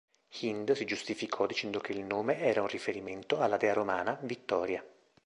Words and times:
Hind 0.39 0.71
si 0.71 0.83
giustificò 0.85 1.45
dicendo 1.45 1.77
che 1.77 1.91
il 1.91 2.03
nome 2.03 2.39
era 2.39 2.61
un 2.61 2.67
riferimento 2.67 3.37
alla 3.39 3.57
dea 3.57 3.73
romana 3.73 4.17
Vittoria. 4.23 4.83